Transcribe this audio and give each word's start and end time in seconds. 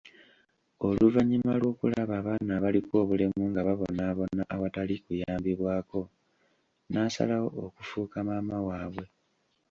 Oluvannyuma 0.87 1.51
lw'okulaba 1.61 2.13
abaana 2.21 2.51
abaliko 2.57 2.93
obulemu 3.03 3.41
nga 3.49 3.61
babonabona 3.67 4.41
awatali 4.53 4.95
kuyambibwako, 5.05 5.99
n'asalawo 6.91 7.47
okufuuka 7.65 8.17
maama 8.27 8.57
waabwe. 8.67 9.05